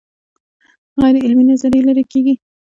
[1.01, 2.33] غیر عملي نظریې لرې کیږي.